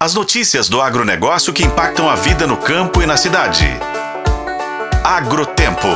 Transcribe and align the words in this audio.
As 0.00 0.14
notícias 0.14 0.68
do 0.68 0.80
agronegócio 0.80 1.52
que 1.52 1.64
impactam 1.64 2.08
a 2.08 2.14
vida 2.14 2.46
no 2.46 2.56
campo 2.56 3.02
e 3.02 3.06
na 3.06 3.16
cidade. 3.16 3.66
Agrotempo. 5.02 5.88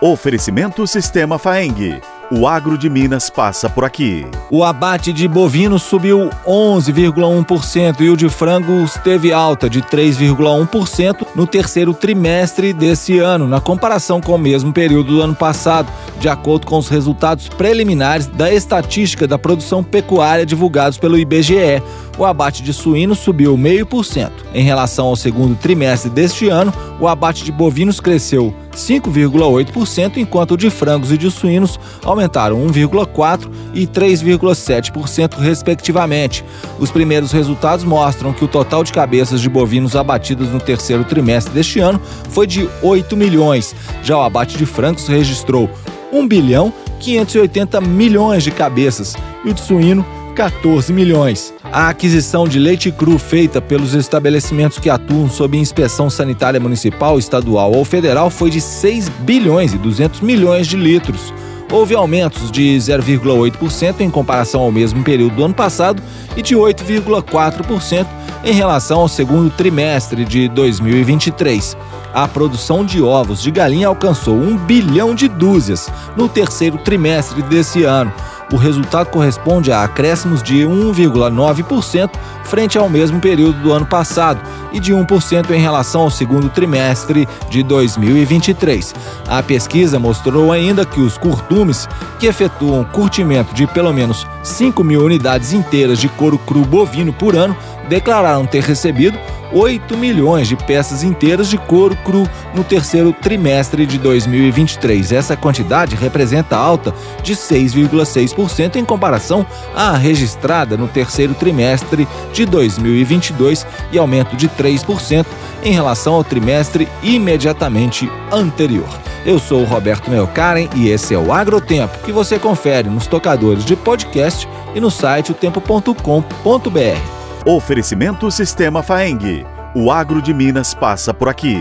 Oferecimento 0.00 0.84
Sistema 0.84 1.38
Faeng. 1.38 2.00
O 2.28 2.48
agro 2.48 2.76
de 2.76 2.90
Minas 2.90 3.30
passa 3.30 3.70
por 3.70 3.84
aqui. 3.84 4.26
O 4.50 4.64
abate 4.64 5.12
de 5.12 5.28
bovinos 5.28 5.84
subiu 5.84 6.28
11,1% 6.44 8.00
e 8.00 8.10
o 8.10 8.16
de 8.16 8.28
frangos 8.28 8.94
teve 9.04 9.32
alta 9.32 9.70
de 9.70 9.80
3,1% 9.80 11.24
no 11.36 11.46
terceiro 11.46 11.94
trimestre 11.94 12.72
desse 12.72 13.20
ano, 13.20 13.46
na 13.46 13.60
comparação 13.60 14.20
com 14.20 14.34
o 14.34 14.38
mesmo 14.38 14.72
período 14.72 15.14
do 15.14 15.22
ano 15.22 15.36
passado, 15.36 15.88
de 16.18 16.28
acordo 16.28 16.66
com 16.66 16.78
os 16.78 16.88
resultados 16.88 17.48
preliminares 17.48 18.26
da 18.26 18.52
estatística 18.52 19.24
da 19.24 19.38
produção 19.38 19.84
pecuária 19.84 20.44
divulgados 20.44 20.98
pelo 20.98 21.16
IBGE 21.16 21.80
o 22.18 22.24
abate 22.24 22.62
de 22.62 22.72
suínos 22.72 23.18
subiu 23.18 23.56
0,5%. 23.56 24.30
Em 24.54 24.64
relação 24.64 25.06
ao 25.06 25.16
segundo 25.16 25.56
trimestre 25.56 26.10
deste 26.10 26.48
ano, 26.48 26.72
o 26.98 27.06
abate 27.06 27.44
de 27.44 27.52
bovinos 27.52 28.00
cresceu 28.00 28.54
5,8%, 28.74 30.16
enquanto 30.16 30.52
o 30.52 30.56
de 30.56 30.70
frangos 30.70 31.12
e 31.12 31.18
de 31.18 31.30
suínos 31.30 31.78
aumentaram 32.04 32.66
1,4% 32.66 33.50
e 33.74 33.86
3,7%, 33.86 35.38
respectivamente. 35.38 36.44
Os 36.78 36.90
primeiros 36.90 37.32
resultados 37.32 37.84
mostram 37.84 38.32
que 38.32 38.44
o 38.44 38.48
total 38.48 38.84
de 38.84 38.92
cabeças 38.92 39.40
de 39.40 39.48
bovinos 39.48 39.96
abatidas 39.96 40.48
no 40.48 40.60
terceiro 40.60 41.04
trimestre 41.04 41.52
deste 41.52 41.80
ano 41.80 42.00
foi 42.30 42.46
de 42.46 42.68
8 42.82 43.16
milhões. 43.16 43.74
Já 44.02 44.16
o 44.18 44.22
abate 44.22 44.56
de 44.56 44.66
frangos 44.66 45.06
registrou 45.08 45.70
1 46.12 46.28
bilhão 46.28 46.72
580 47.00 47.80
milhões 47.80 48.42
de 48.42 48.50
cabeças 48.50 49.14
e 49.44 49.50
o 49.50 49.54
de 49.54 49.60
suíno 49.60 50.04
14 50.36 50.92
milhões. 50.92 51.54
A 51.64 51.88
aquisição 51.88 52.46
de 52.46 52.58
leite 52.58 52.92
cru 52.92 53.18
feita 53.18 53.58
pelos 53.58 53.94
estabelecimentos 53.94 54.78
que 54.78 54.90
atuam 54.90 55.30
sob 55.30 55.56
inspeção 55.56 56.10
sanitária 56.10 56.60
municipal, 56.60 57.18
estadual 57.18 57.72
ou 57.72 57.86
federal 57.86 58.28
foi 58.28 58.50
de 58.50 58.60
6 58.60 59.08
bilhões 59.20 59.72
e 59.72 59.78
200 59.78 60.20
milhões 60.20 60.66
de 60.66 60.76
litros. 60.76 61.32
Houve 61.72 61.94
aumentos 61.94 62.52
de 62.52 62.76
0,8% 62.76 64.00
em 64.00 64.10
comparação 64.10 64.60
ao 64.60 64.70
mesmo 64.70 65.02
período 65.02 65.36
do 65.36 65.44
ano 65.44 65.54
passado 65.54 66.02
e 66.36 66.42
de 66.42 66.54
8,4% 66.54 68.06
em 68.44 68.52
relação 68.52 69.00
ao 69.00 69.08
segundo 69.08 69.50
trimestre 69.50 70.24
de 70.24 70.48
2023. 70.50 71.76
A 72.12 72.28
produção 72.28 72.84
de 72.84 73.02
ovos 73.02 73.42
de 73.42 73.50
galinha 73.50 73.88
alcançou 73.88 74.36
1 74.36 74.56
bilhão 74.58 75.14
de 75.14 75.28
dúzias 75.28 75.90
no 76.14 76.28
terceiro 76.28 76.78
trimestre 76.78 77.42
desse 77.42 77.84
ano 77.84 78.12
o 78.52 78.56
resultado 78.56 79.10
corresponde 79.10 79.72
a 79.72 79.82
acréscimos 79.82 80.42
de 80.42 80.58
1,9% 80.58 82.10
frente 82.44 82.78
ao 82.78 82.88
mesmo 82.88 83.20
período 83.20 83.60
do 83.60 83.72
ano 83.72 83.86
passado 83.86 84.40
e 84.72 84.78
de 84.78 84.92
1% 84.92 85.50
em 85.50 85.60
relação 85.60 86.02
ao 86.02 86.10
segundo 86.10 86.48
trimestre 86.48 87.28
de 87.50 87.62
2023. 87.62 88.94
A 89.26 89.42
pesquisa 89.42 89.98
mostrou 89.98 90.52
ainda 90.52 90.84
que 90.84 91.00
os 91.00 91.18
curtumes, 91.18 91.88
que 92.18 92.26
efetuam 92.26 92.84
curtimento 92.84 93.54
de 93.54 93.66
pelo 93.66 93.92
menos 93.92 94.26
5 94.42 94.84
mil 94.84 95.04
unidades 95.04 95.52
inteiras 95.52 95.98
de 95.98 96.08
couro 96.08 96.38
cru 96.38 96.64
bovino 96.64 97.12
por 97.12 97.34
ano, 97.34 97.56
declararam 97.88 98.46
ter 98.46 98.62
recebido 98.62 99.18
8 99.52 99.96
milhões 99.96 100.48
de 100.48 100.56
peças 100.56 101.02
inteiras 101.02 101.48
de 101.48 101.58
couro 101.58 101.96
cru 102.04 102.28
no 102.54 102.64
terceiro 102.64 103.12
trimestre 103.12 103.86
de 103.86 103.98
2023. 103.98 105.12
Essa 105.12 105.36
quantidade 105.36 105.96
representa 105.96 106.56
alta 106.56 106.94
de 107.22 107.34
6,6% 107.34 108.76
em 108.76 108.84
comparação 108.84 109.46
à 109.74 109.96
registrada 109.96 110.76
no 110.76 110.88
terceiro 110.88 111.34
trimestre 111.34 112.06
de 112.32 112.44
2022 112.44 113.66
e 113.92 113.98
aumento 113.98 114.36
de 114.36 114.48
3% 114.48 115.26
em 115.62 115.72
relação 115.72 116.14
ao 116.14 116.24
trimestre 116.24 116.88
imediatamente 117.02 118.10
anterior. 118.32 118.88
Eu 119.24 119.40
sou 119.40 119.62
o 119.62 119.64
Roberto 119.64 120.08
Melkaren 120.08 120.68
e 120.76 120.88
esse 120.88 121.12
é 121.12 121.18
o 121.18 121.32
Agrotempo, 121.32 121.98
que 122.04 122.12
você 122.12 122.38
confere 122.38 122.88
nos 122.88 123.08
tocadores 123.08 123.64
de 123.64 123.74
podcast 123.74 124.48
e 124.72 124.80
no 124.80 124.90
site 124.90 125.32
otempo.com.br. 125.32 127.15
Oferecimento 127.48 128.28
Sistema 128.28 128.82
Faeng. 128.82 129.46
O 129.72 129.92
agro 129.92 130.20
de 130.20 130.34
Minas 130.34 130.74
passa 130.74 131.14
por 131.14 131.28
aqui. 131.28 131.56